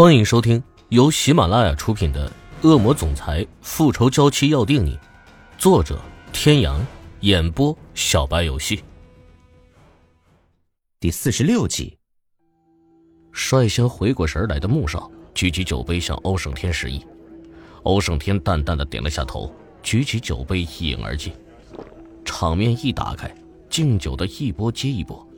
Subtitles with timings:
[0.00, 2.26] 欢迎收听由喜马拉雅出品的
[2.66, 4.96] 《恶魔总裁复仇娇妻要定你》，
[5.58, 6.00] 作者：
[6.32, 6.80] 天阳，
[7.20, 8.82] 演播：小白游戏。
[10.98, 11.98] 第四十六集，
[13.30, 17.04] 率先回过神来的穆少举起酒杯向欧胜天示意，
[17.82, 21.30] 欧胜天淡淡的点了下头，举起酒杯一饮而尽。
[22.24, 23.30] 场面一打开，
[23.68, 25.28] 敬酒的一波接一波，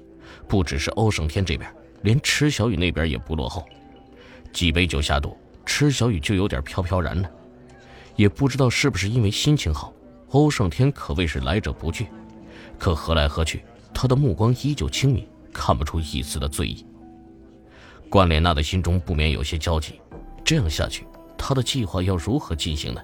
[0.47, 1.69] 不只是欧胜天这边，
[2.03, 3.67] 连池小雨那边也不落后。
[4.53, 7.31] 几杯酒下肚，池小雨就有点飘飘然了，
[8.17, 9.93] 也不知道是不是因为心情好，
[10.31, 12.07] 欧胜天可谓是来者不拒，
[12.79, 16.85] 可喝来喝去，他的目光依旧清明，看不出一丝的醉意。
[18.11, 20.01] 关莲娜的心中不免有些焦急，
[20.45, 21.07] 这样下去，
[21.39, 23.01] 他的计划要如何进行呢？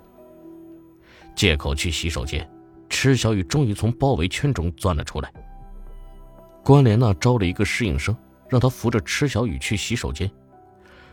[1.35, 2.47] 借口去洗手间，
[2.91, 5.33] 池小雨终于从包围圈中钻了出来。
[6.63, 8.15] 关莲娜招了一个侍应生，
[8.51, 10.31] 让他扶着池小雨去洗手间。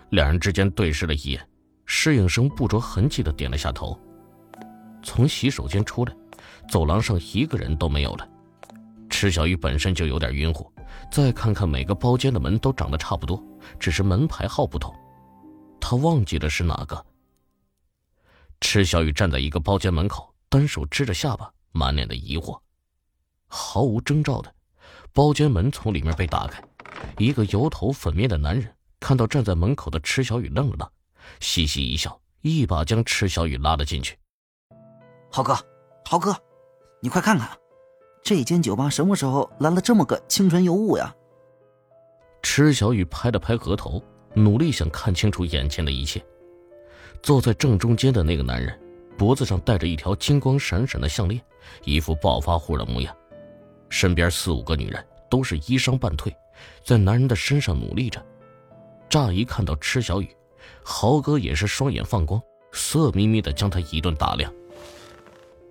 [0.10, 1.50] 两人之间对视了一眼，
[1.86, 4.00] 侍应生不着痕迹的点了下头。
[5.04, 6.16] 从洗手间出来，
[6.70, 8.28] 走廊上一个人都没有了。
[9.10, 10.72] 池小雨本身就有点晕乎，
[11.12, 13.42] 再看看每个包间的门都长得差不多，
[13.80, 14.94] 只是门牌号不同，
[15.80, 17.06] 他忘记了是哪个。
[18.62, 22.60] 池小雨站在一个包间门口，单手支着下巴，满脸的疑惑。
[23.48, 24.54] 毫无征兆的，
[25.14, 26.62] 包间门从里面被打开，
[27.18, 28.75] 一个油头粉面的男人。
[29.06, 30.90] 看到站在门口的池小雨，愣了愣，
[31.40, 34.18] 嘻嘻一笑，一把将池小雨拉了进去。
[35.32, 35.56] 豪哥，
[36.04, 36.36] 豪哥，
[37.04, 37.56] 你快看看，
[38.24, 41.14] 这间酒吧什么时候来了这么个清纯尤物呀？
[42.42, 44.02] 池小雨拍了拍额头，
[44.34, 46.20] 努力想看清楚眼前的一切。
[47.22, 48.76] 坐在正中间的那个男人，
[49.16, 51.40] 脖子上戴着一条金光闪闪的项链，
[51.84, 53.16] 一副暴发户的模样。
[53.88, 56.36] 身边四五个女人都是衣裳半退，
[56.84, 58.20] 在男人的身上努力着。
[59.10, 60.36] 乍一看到池小雨，
[60.84, 64.54] 豪哥也是双眼放光，色眯眯的将他一顿打量。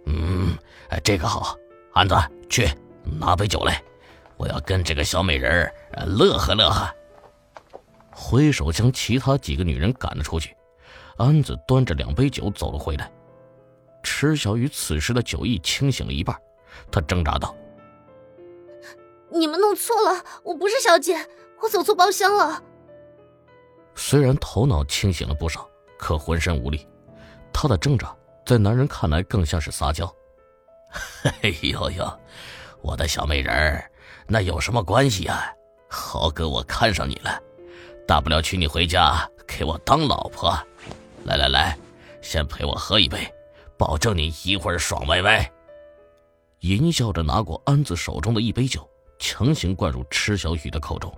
[0.07, 0.57] 嗯，
[1.03, 1.57] 这个好，
[1.93, 2.15] 安子
[2.49, 2.69] 去
[3.21, 3.83] 拿杯酒来，
[4.37, 5.71] 我要跟这个小美人
[6.07, 6.91] 乐呵乐呵。
[8.11, 10.57] 挥手将其他几个女人赶了出去，
[11.17, 13.11] 安子端着两杯酒走了回来。
[14.03, 16.37] 池小雨此时的酒意清醒了一半，
[16.93, 17.55] 他挣扎道
[19.33, 21.29] ：“你们弄错了，我不是小姐，
[21.61, 22.63] 我走错包厢了。”
[23.95, 25.69] 虽然头脑清醒了不少，
[25.99, 26.87] 可浑身无力。
[27.53, 30.13] 他的挣扎在男人看来更像是撒娇。
[31.43, 32.21] 哎呦呦，
[32.83, 33.91] 我的小美人儿，
[34.27, 35.53] 那有什么关系呀？
[35.89, 37.41] 豪哥，我看上你了，
[38.07, 40.57] 大不了娶你回家给我当老婆。
[41.25, 41.79] 来来来，
[42.21, 43.33] 先陪我喝一杯，
[43.79, 45.51] 保证你一会儿爽歪歪。
[46.61, 48.89] 淫笑着拿过安子手中的一杯酒，
[49.19, 51.13] 强行灌入池小雨的口中。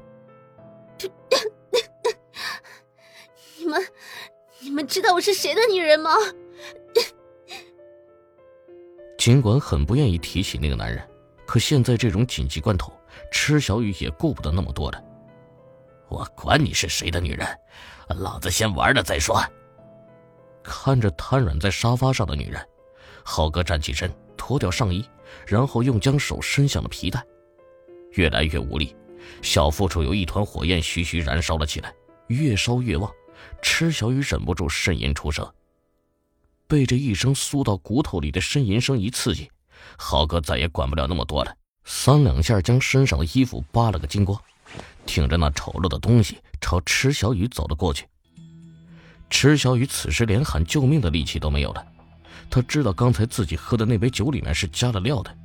[4.76, 6.10] 你们知道我是谁的女人吗？
[9.16, 11.02] 尽管很不愿意提起那个男人，
[11.46, 12.92] 可现在这种紧急关头，
[13.32, 15.02] 池小雨也顾不得那么多了。
[16.10, 17.48] 我管你是谁的女人，
[18.18, 19.42] 老子先玩了再说。
[20.62, 22.60] 看着瘫软在沙发上的女人，
[23.24, 25.02] 浩哥站起身，脱掉上衣，
[25.46, 27.24] 然后又将手伸向了皮带，
[28.10, 28.94] 越来越无力，
[29.40, 31.94] 小腹处有一团火焰徐徐燃烧了起来，
[32.26, 33.10] 越烧越旺。
[33.62, 35.50] 池小雨忍不住呻吟出声，
[36.66, 39.50] 被这一声酥到骨头里的呻吟声一刺激，
[39.96, 44.40] 浩哥再也管不了那么多了，三两下将身上的衣服扒了个精光，
[45.04, 48.06] 挺着那丑陋的东西朝池小雨走了过去。
[49.28, 51.86] 池小雨此时连喊救命的力气都没有了，
[52.48, 55.36] 他知道刚才自己喝的那杯酒里面是加了料的，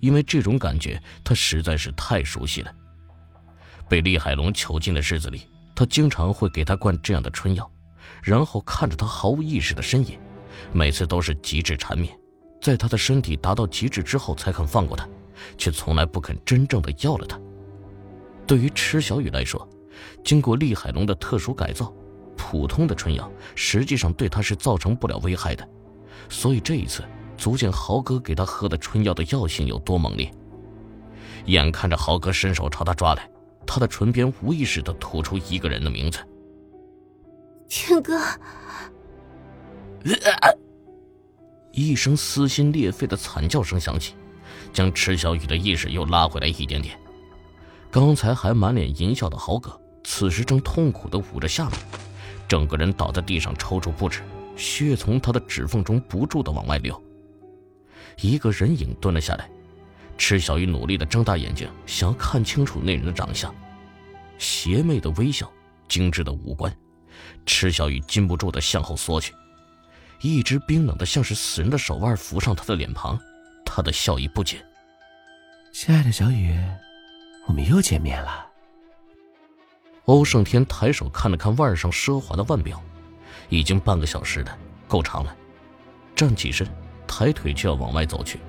[0.00, 2.74] 因为这种感觉他实在是太熟悉了，
[3.88, 5.42] 被厉海龙囚禁的日子里。
[5.78, 7.70] 他经常会给他灌这样的春药，
[8.20, 10.18] 然后看着他毫无意识的呻吟，
[10.72, 12.12] 每次都是极致缠绵，
[12.60, 15.08] 在他的身体达到极致之后才肯放过他，
[15.56, 17.40] 却从来不肯真正的要了他。
[18.44, 19.68] 对于池小雨来说，
[20.24, 21.94] 经过厉海龙的特殊改造，
[22.36, 25.64] 普通的春药实际上对他是造成不了危害的，
[26.28, 27.04] 所以这一次
[27.36, 30.28] 足见豪哥给他喝的春药的药性有多猛烈。
[31.44, 33.30] 眼看着豪哥伸手朝他抓来。
[33.68, 36.18] 他的唇边无意识的吐出一个人的名字，
[37.68, 38.18] 天哥。
[41.70, 44.14] 一声撕心裂肺的惨叫声响起，
[44.72, 46.98] 将池小雨的意识又拉回来一点点。
[47.90, 51.76] 刚才还满脸淫笑的豪哥，此时正痛苦的捂着下巴，
[52.48, 54.22] 整个人倒在地上抽搐不止，
[54.56, 57.00] 血从他的指缝中不住的往外流。
[58.20, 59.48] 一个人影蹲了下来。
[60.18, 63.54] 池小雨努力的睁大眼睛，想要看清楚那人的长相，
[64.36, 65.50] 邪魅的微笑，
[65.88, 66.76] 精致的五官，
[67.46, 69.32] 池小雨禁不住的向后缩去，
[70.20, 73.18] 一只冰冷的像是死人的手腕扶上他的脸庞，
[73.64, 74.60] 他的笑意不减。
[75.72, 76.58] 亲爱的小雨，
[77.46, 78.46] 我们又见面了。
[80.06, 82.82] 欧胜天抬手看了看腕上奢华的腕表，
[83.48, 85.34] 已经半个小时了，够长了。
[86.16, 86.66] 站起身，
[87.06, 88.40] 抬腿就要往外走去。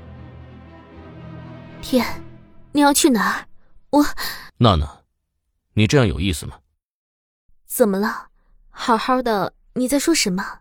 [1.81, 2.05] 天，
[2.71, 3.47] 你要去哪儿？
[3.89, 4.05] 我
[4.57, 5.03] 娜娜，
[5.73, 6.59] 你这样有意思吗？
[7.65, 8.29] 怎么了？
[8.69, 10.59] 好好的，你在说什么？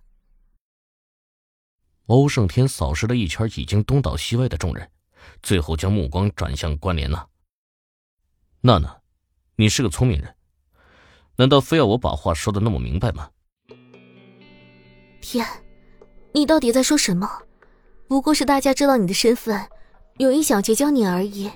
[2.06, 4.90] 欧胜天扫视了一圈已经东倒西歪的众人，
[5.42, 7.26] 最后将目光转向关莲娜。
[8.62, 9.00] 娜娜，
[9.56, 10.34] 你是个聪明人，
[11.36, 13.30] 难道非要我把话说的那么明白吗？
[15.20, 15.46] 天，
[16.32, 17.42] 你到底在说什么？
[18.06, 19.68] 不过是大家知道你的身份，
[20.18, 21.50] 有意想结交你而已。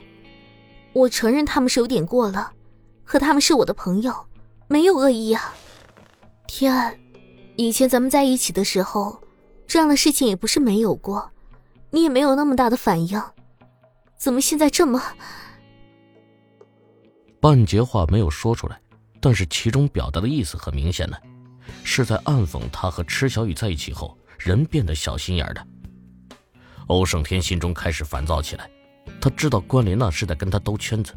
[0.92, 2.52] 我承认他们是有点过了，
[3.04, 4.14] 可他们是我的朋友，
[4.68, 5.54] 没有恶意啊。
[6.46, 7.00] 天，
[7.56, 9.20] 以前咱们在一起的时候，
[9.66, 11.30] 这样的事情也不是没有过，
[11.90, 13.20] 你也没有那么大的反应，
[14.16, 15.02] 怎么现在这么……
[17.40, 18.80] 半截话没有说出来，
[19.20, 21.16] 但是其中表达的意思很明显呢，
[21.82, 25.66] 是在暗讽他和池小雨在一起后人变得小心眼的。
[26.92, 28.70] 欧胜天心中开始烦躁起来。
[29.20, 31.14] 他知道关莲娜是在跟他兜圈子，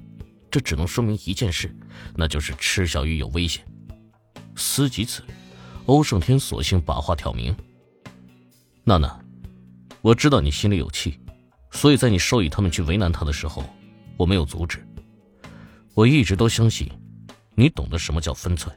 [0.49, 1.75] 这只能说明一件事，
[2.15, 3.65] 那就是池小雨有危险。
[4.55, 5.21] 思及此，
[5.85, 7.55] 欧胜天索性把话挑明
[8.85, 9.19] ：“娜娜，
[10.01, 11.19] 我知道你心里有气，
[11.71, 13.63] 所以在你授意他们去为难他的时候，
[14.17, 14.85] 我没有阻止。
[15.93, 16.89] 我一直都相信，
[17.53, 18.73] 你懂得什么叫分寸。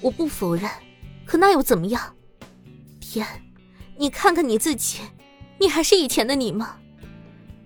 [0.00, 0.70] 我不否认，
[1.26, 2.14] 可那又怎么样？
[3.00, 3.26] 天，
[3.98, 5.00] 你看看你自己，
[5.64, 6.76] 你还是以前的你吗？”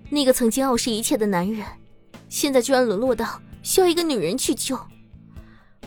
[0.09, 1.67] 那个曾经傲视一切的男人，
[2.29, 4.79] 现在居然沦落到需要一个女人去救。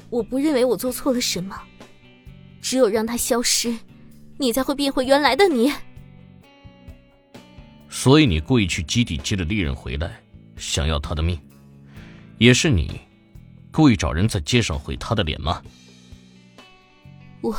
[0.09, 1.57] 我不认为我做错了什么，
[2.61, 3.73] 只有让他消失，
[4.37, 5.71] 你才会变回原来的你。
[7.89, 10.21] 所以你故意去基地接了利刃回来，
[10.57, 11.39] 想要他的命，
[12.37, 12.99] 也是你
[13.71, 15.61] 故意找人在街上毁他的脸吗？
[17.41, 17.55] 我，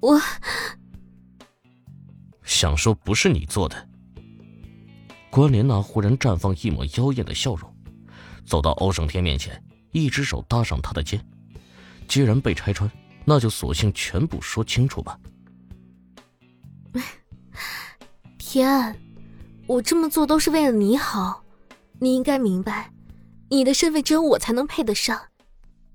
[0.00, 0.20] 我
[2.54, 3.88] 想说不是你做的。
[5.28, 7.68] 关莲娜忽然绽放一抹妖艳的笑容，
[8.46, 9.60] 走到欧胜天面前，
[9.90, 11.20] 一只手搭上他的肩。
[12.06, 12.88] 既然被拆穿，
[13.24, 15.18] 那就索性全部说清楚吧。
[18.38, 18.96] 天，
[19.66, 21.42] 我这么做都是为了你好，
[21.98, 22.92] 你应该明白，
[23.50, 25.20] 你的身份只有我才能配得上。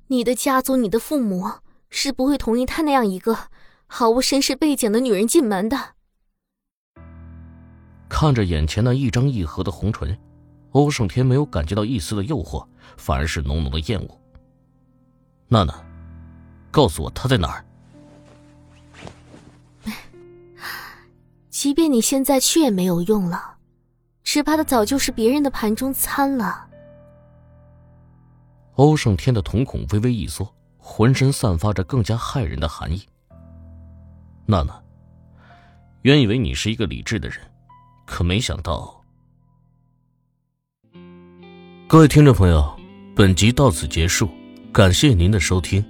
[0.08, 1.50] 你的家族、你的父母
[1.90, 3.48] 是不会同意他那样一个
[3.88, 5.96] 毫无身世背景的女人进门的。
[8.10, 10.18] 看着眼前那一张一合的红唇，
[10.72, 12.68] 欧胜天没有感觉到一丝的诱惑，
[12.98, 14.20] 反而是浓浓的厌恶。
[15.48, 15.74] 娜娜，
[16.72, 17.64] 告诉我他在哪儿。
[21.50, 23.58] 即便你现在去也没有用了，
[24.24, 26.68] 只怕他早就是别人的盘中餐了。
[28.76, 33.06] 欧胜天的瞳孔微微一缩，浑身散发着更加骇人的寒意。
[34.46, 34.82] 娜娜，
[36.02, 37.40] 原以为你是一个理智的人。
[38.10, 39.06] 可没想到，
[41.88, 42.76] 各位听众朋友，
[43.16, 44.28] 本集到此结束，
[44.74, 45.86] 感谢您的收听。